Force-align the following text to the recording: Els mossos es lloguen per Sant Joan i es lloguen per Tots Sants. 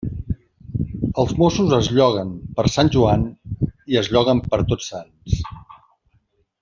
Els 1.23 1.33
mossos 1.41 1.75
es 1.77 1.89
lloguen 1.97 2.31
per 2.61 2.65
Sant 2.77 2.89
Joan 2.95 3.27
i 3.93 4.01
es 4.03 4.13
lloguen 4.17 4.43
per 4.47 4.63
Tots 4.73 4.91
Sants. 4.95 5.41